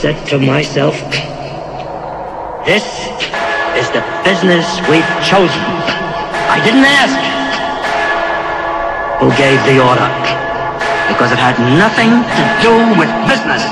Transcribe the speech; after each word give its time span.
to 0.00 0.38
myself, 0.38 0.94
this 2.64 2.86
is 3.74 3.90
the 3.90 4.00
business 4.22 4.78
we've 4.88 5.02
chosen. 5.26 5.58
I 6.46 6.60
didn't 6.62 6.86
ask 6.86 7.18
who 9.18 9.28
gave 9.36 9.58
the 9.66 9.82
order, 9.82 10.06
because 11.08 11.32
it 11.32 11.38
had 11.38 11.58
nothing 11.82 12.10
to 12.14 12.42
do 12.62 12.74
with 12.96 13.10
business. 13.26 13.64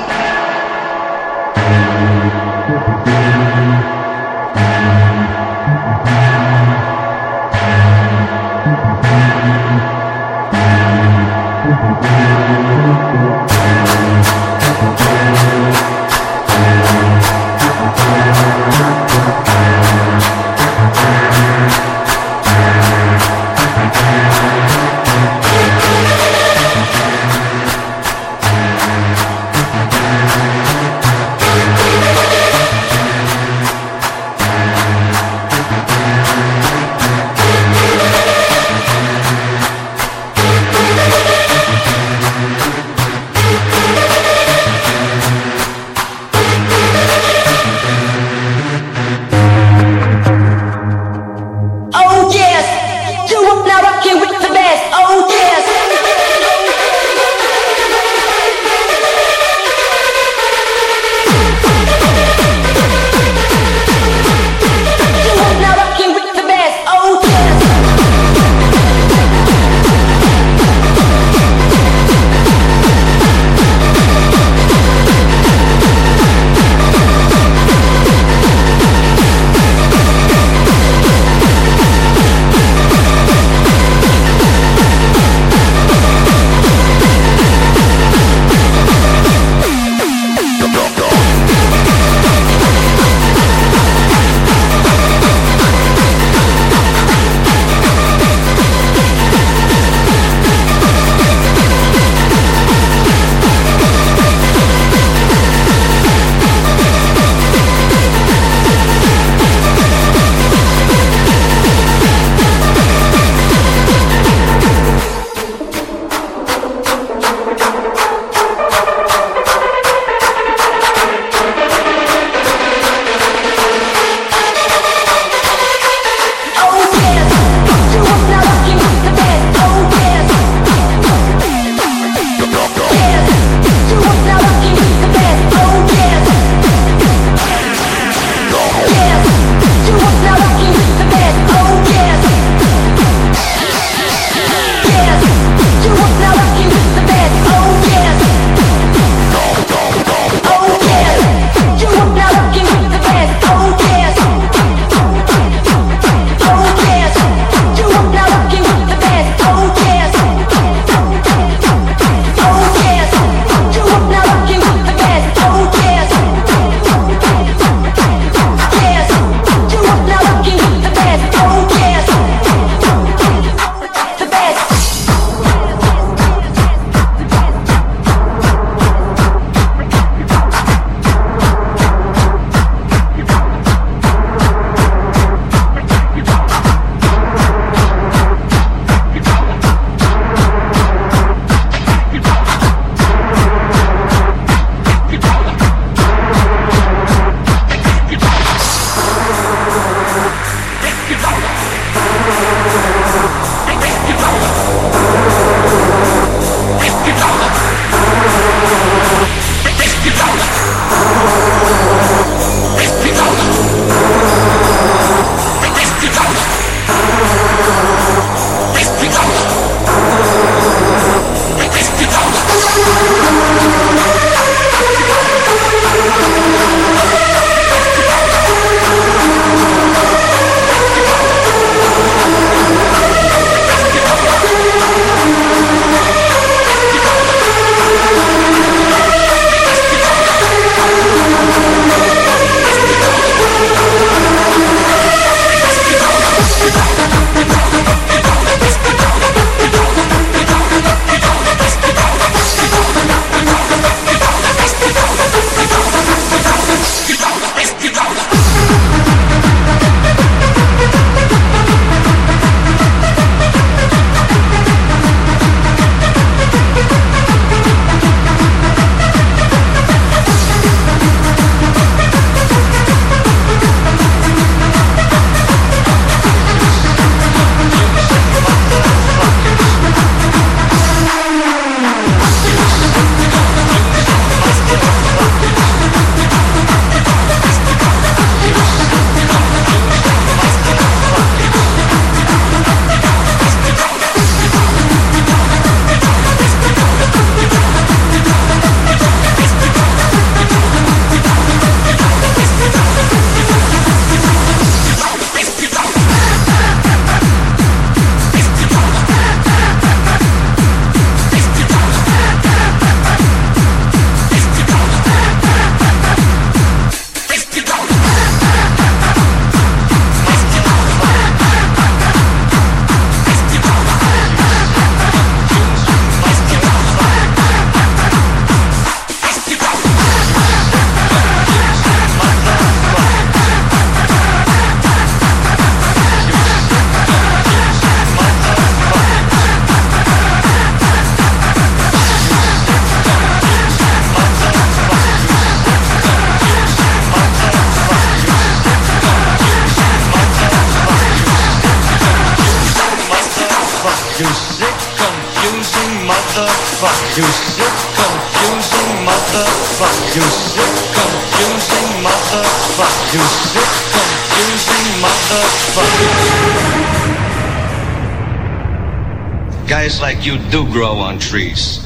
Like 370.07 370.25
you 370.25 370.37
do 370.51 370.65
grow 370.71 370.99
on 370.99 371.19
trees. 371.19 371.85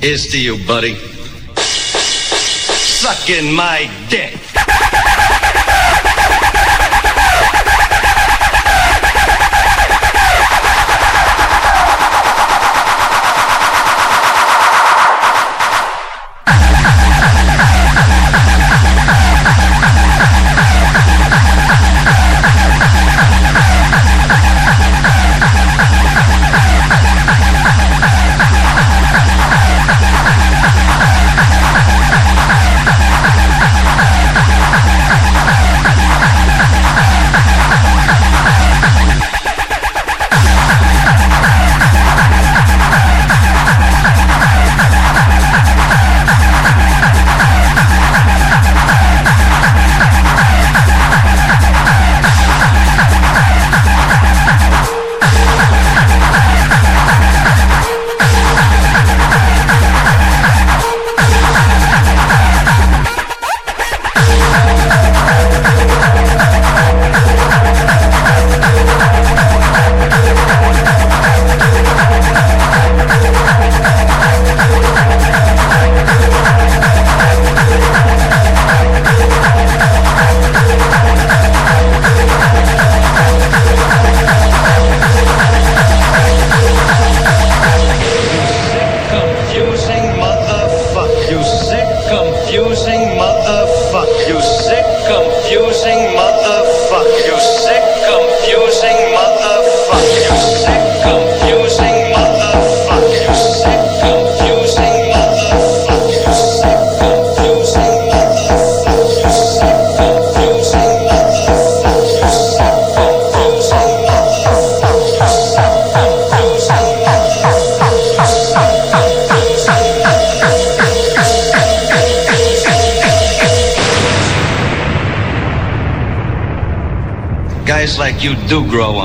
Here's 0.00 0.26
to 0.32 0.40
you, 0.40 0.58
buddy. 0.66 0.96
Sucking 3.04 3.54
my 3.54 3.88
dick. 4.08 4.49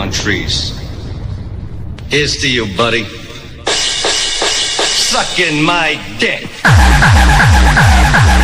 On 0.06 0.12
trees. 0.12 0.78
Here's 2.10 2.38
to 2.42 2.52
you, 2.52 2.66
buddy. 2.78 3.06
Sucking 3.66 5.64
my 5.64 6.00
dick. 6.20 6.48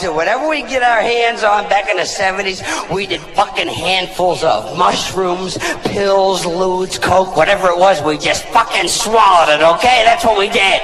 to 0.00 0.12
Whatever 0.12 0.48
we 0.48 0.62
get 0.62 0.82
our 0.82 1.00
hands 1.00 1.42
on 1.42 1.68
back 1.68 1.88
in 1.88 1.96
the 1.96 2.02
70s, 2.02 2.62
we 2.94 3.06
did 3.06 3.20
fucking 3.20 3.68
handfuls 3.68 4.42
of 4.44 4.76
mushrooms, 4.76 5.58
pills, 5.84 6.44
ludes, 6.44 7.00
coke, 7.00 7.36
whatever 7.36 7.68
it 7.68 7.78
was. 7.78 8.02
We 8.02 8.18
just 8.18 8.44
fucking 8.46 8.88
swallowed 8.88 9.48
it, 9.48 9.62
okay? 9.62 10.02
That's 10.04 10.24
what 10.24 10.38
we 10.38 10.48
did. 10.48 10.80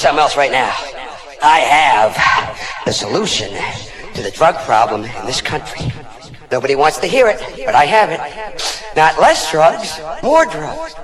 Something 0.00 0.18
else 0.20 0.34
right 0.36 0.50
now. 0.50 0.72
I 1.42 1.58
have 1.60 2.84
the 2.86 2.92
solution 2.92 3.52
to 4.14 4.22
the 4.22 4.30
drug 4.30 4.56
problem 4.64 5.04
in 5.04 5.26
this 5.26 5.42
country. 5.42 5.92
Nobody 6.50 6.74
wants 6.74 6.98
to 7.00 7.06
hear 7.06 7.28
it, 7.28 7.38
but 7.66 7.74
I 7.74 7.84
have 7.84 8.08
it. 8.08 8.20
Not 8.96 9.20
less 9.20 9.50
drugs, 9.50 10.00
more 10.22 10.46
drugs. 10.46 10.94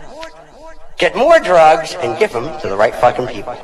Get 0.96 1.14
more 1.14 1.38
drugs 1.38 1.94
and 1.96 2.18
give 2.18 2.32
them 2.32 2.58
to 2.60 2.68
the 2.68 2.76
right 2.76 2.94
fucking 2.94 3.26
people. 3.26 3.54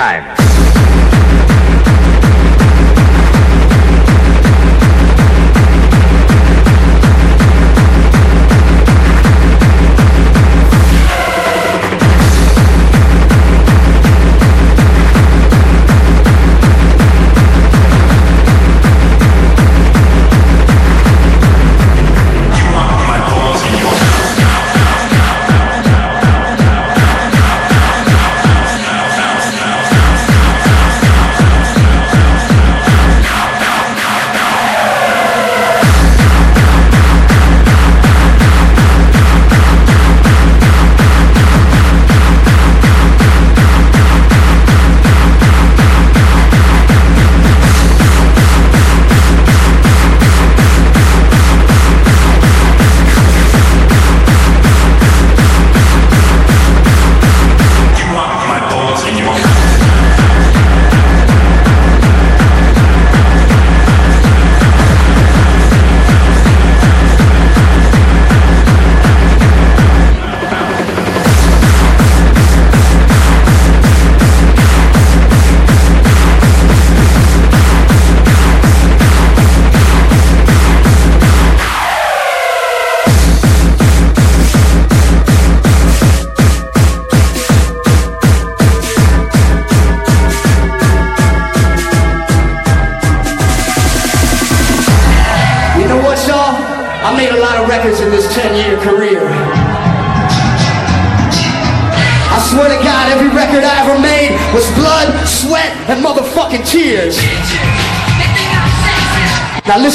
time. 0.00 0.39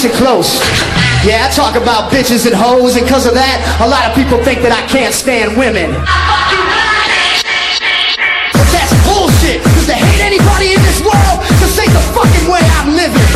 get 0.06 0.18
close. 0.18 0.62
Yeah, 1.26 1.50
I 1.50 1.50
talk 1.50 1.74
about 1.74 2.14
bitches 2.14 2.46
and 2.46 2.54
hoes, 2.54 2.96
and 2.96 3.08
cause 3.10 3.26
of 3.26 3.34
that, 3.34 3.58
a 3.82 3.88
lot 3.90 4.06
of 4.06 4.14
people 4.14 4.38
think 4.46 4.62
that 4.62 4.70
I 4.70 4.86
can't 4.86 5.10
stand 5.10 5.58
women. 5.58 5.90
But 8.54 8.68
that's 8.70 8.94
bullshit, 9.02 9.66
cause 9.66 9.90
to 9.90 9.98
hate 9.98 10.22
anybody 10.22 10.78
in 10.78 10.82
this 10.86 11.02
world, 11.02 11.42
this 11.58 11.74
ain't 11.82 11.90
the 11.90 12.06
fucking 12.14 12.46
way 12.46 12.62
I'm 12.78 12.94
living. 12.94 13.30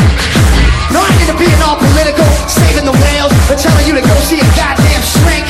No, 0.94 1.02
I 1.02 1.10
need 1.18 1.30
to 1.34 1.38
be 1.42 1.50
an 1.50 1.62
all 1.66 1.82
political, 1.82 2.30
saving 2.46 2.86
the 2.86 2.94
whales, 2.94 3.34
or 3.50 3.58
telling 3.58 3.86
you 3.90 3.98
to 3.98 4.06
go 4.06 4.14
see 4.22 4.38
a 4.38 4.50
goddamn 4.54 5.02
shrink. 5.02 5.50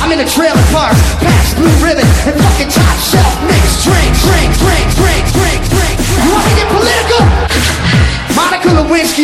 I'm 0.00 0.08
in 0.08 0.24
a 0.24 0.28
trailer 0.28 0.64
park, 0.72 0.96
Pabst 1.20 1.60
Blue 1.60 1.72
Ribbon, 1.84 2.08
and 2.24 2.32
fucking 2.32 2.72
top 2.72 2.96
shelf 2.96 3.34
mixed 3.44 3.84
drink, 3.84 4.12
drink, 4.24 4.50
drink, 4.56 4.88
drink, 4.96 5.24
drink. 5.36 5.73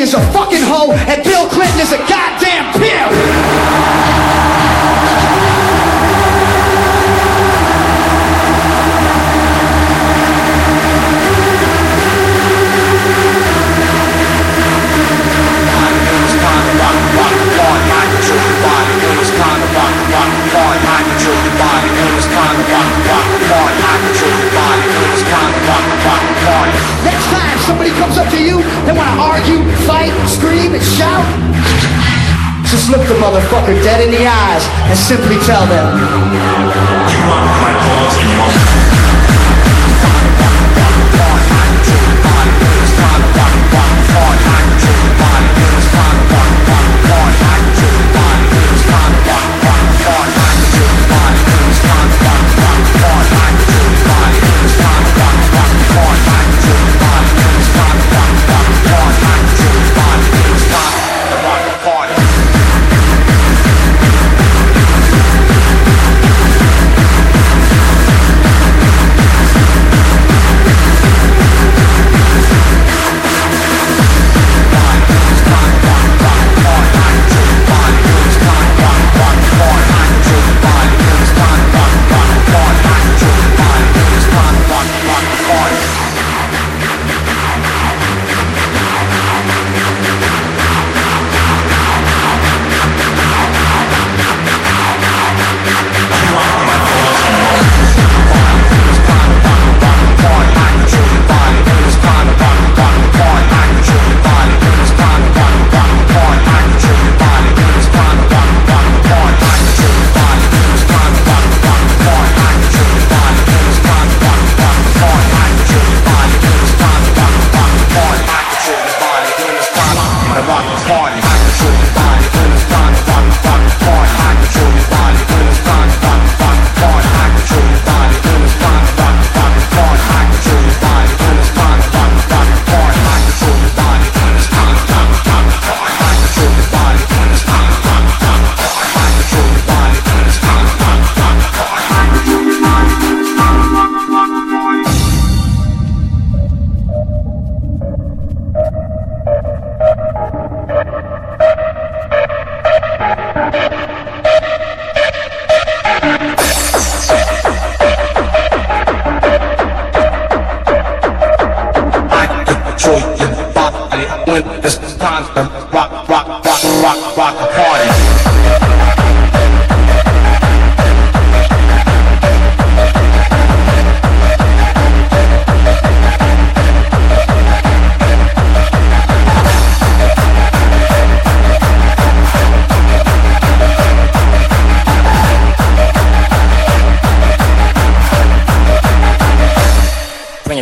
is 0.00 0.14
a 0.14 0.32
fucking 0.32 0.62
hoe 0.64 0.92
and 0.92 1.22
Bill 1.22 1.46
Clinton 1.50 1.80
is 1.80 1.92
a 1.92 1.98
goddamn 2.08 2.72
simply 35.10 35.38
tell 35.40 35.66
them 35.66 36.39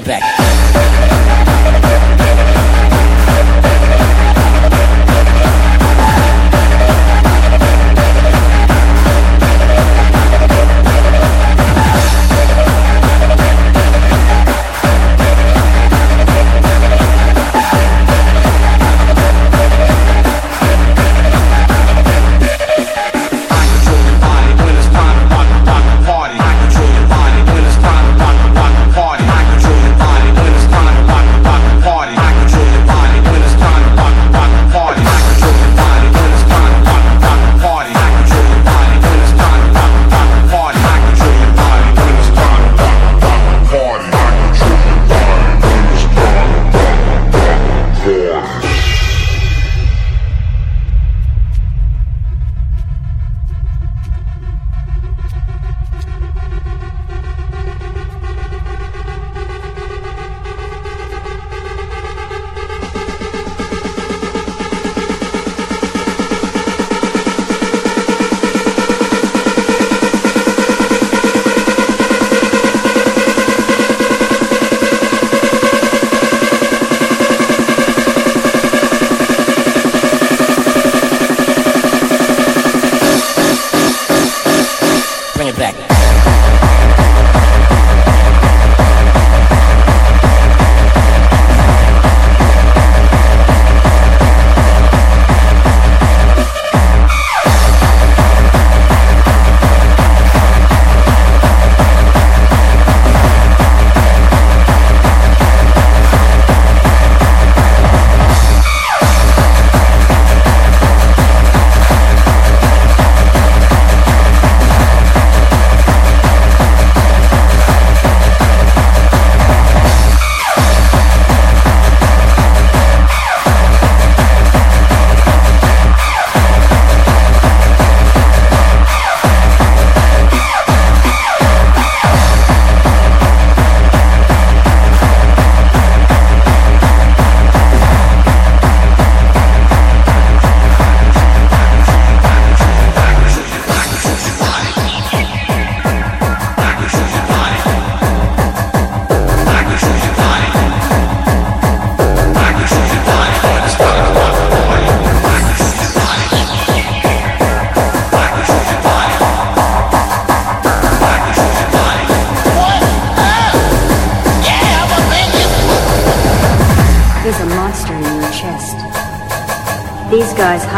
back. 0.05 0.38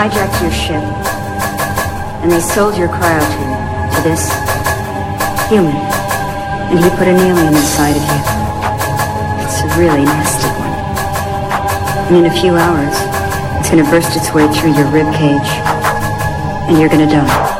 Hijacked 0.00 0.40
your 0.40 0.50
ship, 0.50 0.82
and 2.22 2.32
they 2.32 2.40
sold 2.40 2.74
your 2.74 2.88
cryotube 2.88 3.94
to 3.94 4.00
this 4.00 4.32
human, 5.50 5.76
and 6.72 6.80
he 6.80 6.88
put 6.96 7.06
an 7.06 7.18
alien 7.18 7.52
inside 7.52 7.94
of 7.94 8.04
you. 8.08 8.20
It's 9.44 9.60
a 9.60 9.68
really 9.78 10.06
nasty 10.06 10.48
one. 10.56 10.72
And 12.08 12.16
in 12.16 12.32
a 12.32 12.40
few 12.40 12.56
hours, 12.56 12.96
it's 13.60 13.68
gonna 13.68 13.84
burst 13.90 14.16
its 14.16 14.32
way 14.32 14.48
through 14.48 14.72
your 14.72 14.86
rib 14.86 15.12
cage, 15.12 15.50
and 16.66 16.78
you're 16.78 16.88
gonna 16.88 17.04
die. 17.04 17.59